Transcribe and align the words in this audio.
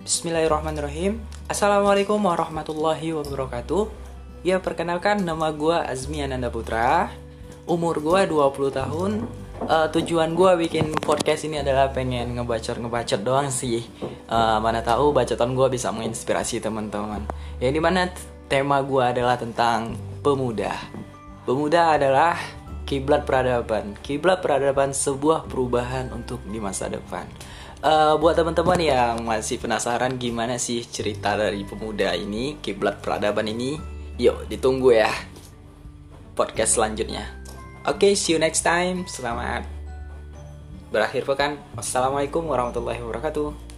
Bismillahirrahmanirrahim. 0.00 1.20
Assalamualaikum 1.44 2.16
warahmatullahi 2.24 3.12
wabarakatuh. 3.20 3.92
Ya 4.40 4.56
perkenalkan 4.56 5.20
nama 5.20 5.52
gue 5.52 5.76
Azmi 5.76 6.24
Ananda 6.24 6.48
Putra. 6.48 7.12
Umur 7.68 8.00
gue 8.00 8.24
20 8.24 8.80
tahun. 8.80 9.28
Uh, 9.60 9.92
Tujuan 9.92 10.32
gue 10.32 10.56
bikin 10.64 10.96
podcast 11.04 11.44
ini 11.44 11.60
adalah 11.60 11.92
pengen 11.92 12.32
ngebacot-ngebacot 12.32 13.20
doang 13.20 13.52
sih. 13.52 13.84
Uh, 14.24 14.56
Mana 14.64 14.80
tahu 14.80 15.12
bacotan 15.12 15.52
gue 15.52 15.68
bisa 15.68 15.92
menginspirasi 15.92 16.64
teman-teman. 16.64 17.28
Yang 17.60 17.72
di 17.76 17.80
mana 17.84 18.08
tema 18.48 18.80
gue 18.80 19.04
adalah 19.04 19.36
tentang 19.36 20.00
pemuda. 20.24 20.80
Pemuda 21.44 22.00
adalah 22.00 22.40
kiblat 22.88 23.28
peradaban. 23.28 24.00
Kiblat 24.00 24.40
peradaban 24.40 24.96
sebuah 24.96 25.44
perubahan 25.44 26.08
untuk 26.16 26.40
di 26.48 26.56
masa 26.56 26.88
depan 26.88 27.28
Uh, 27.80 28.20
buat 28.20 28.36
teman-teman 28.36 28.76
yang 28.76 29.24
masih 29.24 29.56
penasaran 29.56 30.20
gimana 30.20 30.60
sih 30.60 30.84
cerita 30.84 31.32
dari 31.32 31.64
pemuda 31.64 32.12
ini, 32.12 32.60
kiblat 32.60 33.00
peradaban 33.00 33.48
ini, 33.48 33.80
yuk 34.20 34.44
ditunggu 34.52 35.00
ya 35.00 35.08
podcast 36.36 36.76
selanjutnya. 36.76 37.24
Oke, 37.88 38.12
okay, 38.12 38.12
see 38.12 38.36
you 38.36 38.40
next 38.40 38.60
time. 38.60 39.08
Selamat 39.08 39.64
berakhir 40.92 41.24
pekan. 41.24 41.56
Wassalamualaikum 41.72 42.44
warahmatullahi 42.44 43.00
wabarakatuh. 43.00 43.69